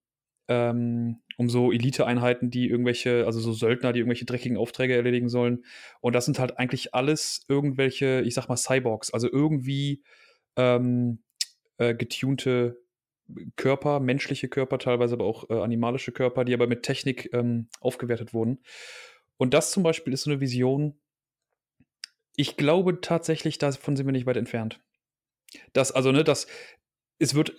[0.48, 5.66] ähm, um so Elite-Einheiten, die irgendwelche, also so Söldner, die irgendwelche dreckigen Aufträge erledigen sollen.
[6.00, 10.04] Und das sind halt eigentlich alles irgendwelche, ich sag mal, Cyborgs, also irgendwie
[10.56, 11.24] ähm,
[11.78, 12.78] äh, getunte
[13.56, 18.34] Körper, menschliche Körper, teilweise aber auch äh, animalische Körper, die aber mit Technik ähm, aufgewertet
[18.34, 18.60] wurden.
[19.38, 21.00] Und das zum Beispiel ist so eine Vision.
[22.36, 24.82] Ich glaube tatsächlich, davon sind wir nicht weit entfernt.
[25.74, 26.48] Das, also, ne, das,
[27.20, 27.54] es wird,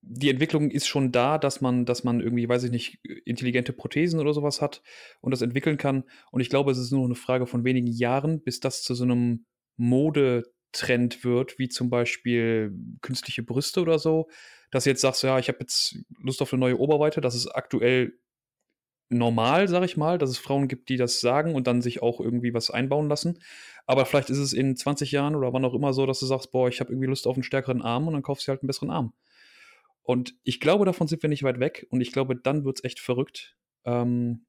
[0.00, 4.20] die Entwicklung ist schon da, dass man, dass man irgendwie, weiß ich nicht, intelligente Prothesen
[4.20, 4.82] oder sowas hat
[5.20, 6.04] und das entwickeln kann.
[6.30, 9.04] Und ich glaube, es ist nur eine Frage von wenigen Jahren, bis das zu so
[9.04, 14.28] einem Modetrend wird, wie zum Beispiel künstliche Brüste oder so.
[14.70, 17.48] Dass du jetzt sagst, ja, ich habe jetzt Lust auf eine neue Oberweite, das ist
[17.48, 18.18] aktuell
[19.08, 22.20] normal, sag ich mal, dass es Frauen gibt, die das sagen und dann sich auch
[22.20, 23.38] irgendwie was einbauen lassen.
[23.86, 26.50] Aber vielleicht ist es in 20 Jahren oder wann auch immer so, dass du sagst,
[26.50, 28.66] boah, ich habe irgendwie Lust auf einen stärkeren Arm und dann kaufst du halt einen
[28.66, 29.12] besseren Arm.
[30.02, 32.84] Und ich glaube, davon sind wir nicht weit weg und ich glaube, dann wird es
[32.84, 33.56] echt verrückt.
[33.84, 34.46] Ähm,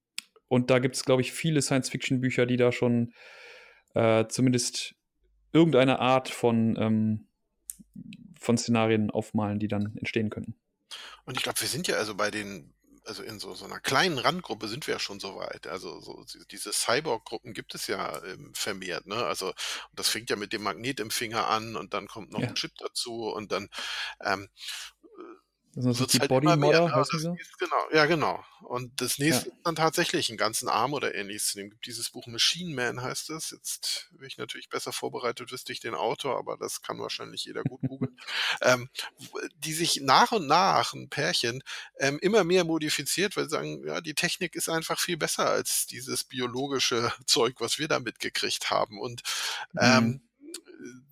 [0.48, 3.14] und da gibt es, glaube ich, viele Science-Fiction-Bücher, die da schon
[3.94, 4.96] äh, zumindest
[5.52, 7.28] irgendeine Art von, ähm,
[8.40, 10.56] von Szenarien aufmalen, die dann entstehen könnten.
[11.26, 12.74] Und ich glaube, wir sind ja also bei den
[13.08, 15.68] also in so, so einer kleinen Randgruppe sind wir ja schon so weit.
[15.68, 19.08] Also so, diese Cyborg-Gruppen gibt es ja ähm, vermehrt.
[19.08, 19.16] Ne?
[19.16, 19.54] Also
[19.94, 22.48] das fängt ja mit dem Magnet im Finger an und dann kommt noch ja.
[22.48, 23.70] ein Chip dazu und dann
[24.24, 24.50] ähm,
[25.80, 27.38] das sind die halt Body Modder, heißen sie?
[27.60, 28.44] Genau, ja, genau.
[28.62, 29.54] Und das nächste ja.
[29.54, 31.70] ist dann tatsächlich einen ganzen Arm oder ähnliches zu nehmen.
[31.70, 33.52] gibt dieses Buch Machine Man heißt es.
[33.52, 37.64] Jetzt wäre ich natürlich besser vorbereitet, wüsste ich den Autor, aber das kann wahrscheinlich jeder
[37.64, 38.18] gut googeln.
[38.62, 38.90] ähm,
[39.58, 41.62] die sich nach und nach, ein Pärchen,
[42.00, 45.86] ähm, immer mehr modifiziert, weil sie sagen, ja, die Technik ist einfach viel besser als
[45.86, 49.00] dieses biologische Zeug, was wir da mitgekriegt haben.
[49.00, 49.22] Und
[49.80, 50.22] ähm, mhm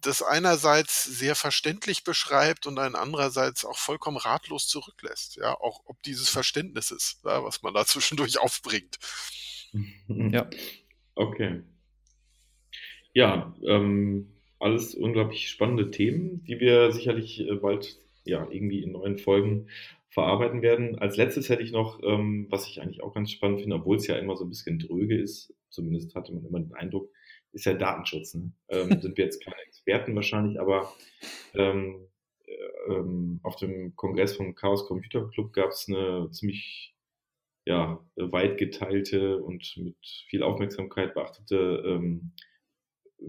[0.02, 5.38] das einerseits sehr verständlich beschreibt und einen andererseits auch vollkommen ratlos zurücklässt.
[5.38, 8.98] Ja, auch ob dieses Verständnisses, ja, was man da zwischendurch aufbringt.
[10.08, 10.50] Ja.
[11.16, 11.64] Okay.
[13.14, 19.18] Ja, ähm, alles unglaublich spannende Themen, die wir sicherlich äh, bald ja irgendwie in neuen
[19.18, 19.68] Folgen
[20.10, 20.98] verarbeiten werden.
[20.98, 24.08] Als letztes hätte ich noch, ähm, was ich eigentlich auch ganz spannend finde, obwohl es
[24.08, 27.10] ja immer so ein bisschen dröge ist, zumindest hatte man immer den Eindruck,
[27.56, 28.36] ist ja Datenschutz.
[28.36, 28.52] Ne?
[28.70, 30.94] Ähm, sind wir jetzt keine Experten wahrscheinlich, aber
[31.54, 32.08] ähm,
[32.46, 36.94] äh, ähm, auf dem Kongress vom Chaos Computer Club gab es eine ziemlich
[37.66, 39.98] ja, weit geteilte und mit
[40.30, 42.32] viel Aufmerksamkeit beachtete ähm,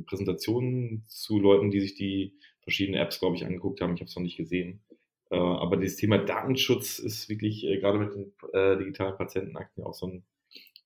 [0.04, 3.94] Präsentationen zu Leuten, die sich die verschiedenen Apps, glaube ich, angeguckt haben.
[3.94, 4.84] Ich habe es noch nicht gesehen.
[5.30, 9.94] Äh, aber dieses Thema Datenschutz ist wirklich äh, gerade mit den äh, digitalen Patientenakten auch
[9.94, 10.24] so ein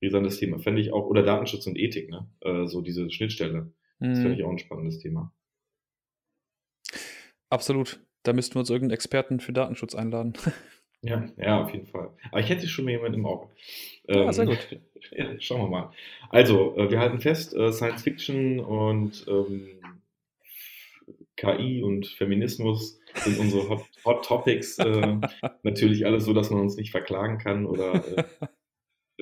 [0.01, 0.59] brisantes Thema.
[0.59, 2.27] Fände ich auch, oder Datenschutz und Ethik, ne?
[2.41, 3.73] Äh, so diese Schnittstelle.
[4.01, 4.23] Das Mhm.
[4.23, 5.33] finde ich auch ein spannendes Thema.
[7.49, 8.01] Absolut.
[8.23, 10.35] Da müssten wir uns irgendeinen Experten für Datenschutz einladen.
[11.03, 12.11] Ja, ja, auf jeden Fall.
[12.31, 13.49] Aber ich hätte schon mal jemanden im Auge.
[14.07, 14.59] Ah, sehr gut.
[15.13, 15.93] Ja, schauen wir mal.
[16.29, 19.81] Also, äh, wir halten fest, äh, Science Fiction und ähm,
[21.39, 24.79] KI und Feminismus sind unsere Hot, Hot Topics.
[24.79, 25.17] Äh,
[25.63, 28.25] natürlich alles so, dass man uns nicht verklagen kann oder äh,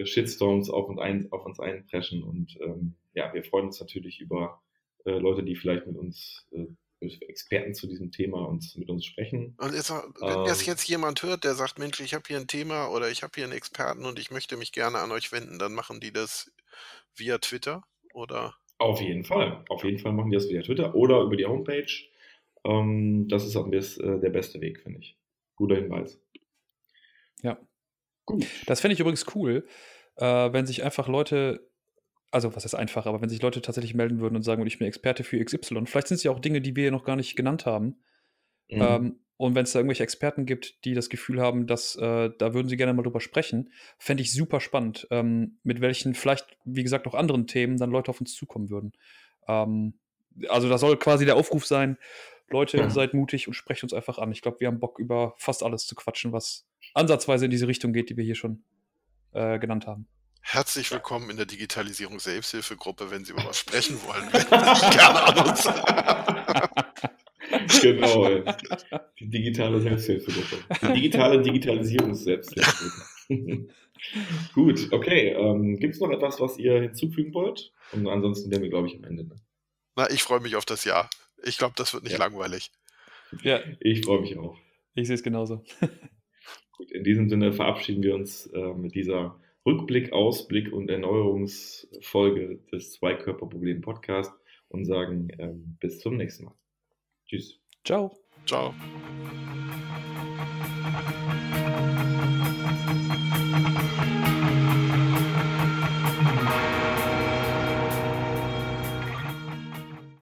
[0.06, 2.22] Shitstorms auf, und ein, auf uns einpreschen.
[2.22, 4.62] Und ähm, ja, wir freuen uns natürlich über
[5.04, 6.66] äh, Leute, die vielleicht mit uns, äh,
[7.00, 9.54] mit Experten zu diesem Thema uns mit uns sprechen.
[9.58, 10.44] Und jetzt, wenn Ähm.
[10.46, 13.32] das jetzt jemand hört, der sagt, Mensch, ich habe hier ein Thema oder ich habe
[13.34, 16.50] hier einen Experten und ich möchte mich gerne an euch wenden, dann machen die das
[17.14, 17.84] via Twitter
[18.14, 18.54] oder?
[18.78, 19.64] Auf jeden Fall.
[19.68, 21.92] Auf jeden Fall machen die das via Twitter oder über die Homepage.
[22.64, 25.16] Ähm, das ist am besten, äh, der beste Weg, finde ich.
[25.56, 26.20] Guter Hinweis.
[27.42, 27.58] Ja.
[28.66, 29.66] Das fände ich übrigens cool,
[30.16, 31.68] äh, wenn sich einfach Leute,
[32.30, 34.88] also was ist einfach, aber wenn sich Leute tatsächlich melden würden und sagen, ich bin
[34.88, 35.86] Experte für XY.
[35.86, 37.96] Vielleicht sind es ja auch Dinge, die wir noch gar nicht genannt haben.
[38.68, 38.82] Mhm.
[38.82, 42.54] Ähm, und wenn es da irgendwelche Experten gibt, die das Gefühl haben, dass äh, da
[42.54, 46.82] würden sie gerne mal drüber sprechen, fände ich super spannend, ähm, mit welchen vielleicht, wie
[46.82, 48.92] gesagt, auch anderen Themen dann Leute auf uns zukommen würden.
[49.46, 49.94] Ähm,
[50.48, 51.98] also da soll quasi der Aufruf sein,
[52.50, 52.90] Leute, Ja.
[52.90, 54.32] seid mutig und sprecht uns einfach an.
[54.32, 57.92] Ich glaube, wir haben Bock, über fast alles zu quatschen, was ansatzweise in diese Richtung
[57.92, 58.62] geht, die wir hier schon
[59.32, 60.06] äh, genannt haben.
[60.40, 64.30] Herzlich willkommen in der Digitalisierung Selbsthilfegruppe, wenn Sie über was sprechen wollen.
[64.30, 65.64] Gerne an uns.
[67.82, 68.24] genau.
[68.26, 68.42] ey.
[69.20, 70.56] Die digitale Selbsthilfegruppe.
[70.82, 73.04] Die digitale Digitalisierungs-Selbsthilfegruppe.
[74.54, 75.32] Gut, okay.
[75.32, 77.72] Ähm, Gibt es noch etwas, was ihr hinzufügen wollt?
[77.92, 79.24] Und ansonsten wären wir, glaube ich, am Ende.
[79.24, 79.36] Ne?
[79.96, 81.10] Na, ich freue mich auf das Jahr.
[81.44, 82.18] Ich glaube, das wird nicht ja.
[82.18, 82.70] langweilig.
[83.42, 83.60] Ja.
[83.80, 84.56] Ich freue mich auch.
[84.94, 85.64] Ich sehe es genauso.
[86.72, 92.92] Gut, in diesem Sinne verabschieden wir uns äh, mit dieser Rückblick, Ausblick und Erneuerungsfolge des
[92.92, 94.32] Zweikörperproblem Podcast
[94.68, 96.54] und sagen äh, bis zum nächsten Mal.
[97.26, 97.60] Tschüss.
[97.84, 98.16] Ciao.
[98.46, 98.74] Ciao.
[103.66, 103.78] Ciao.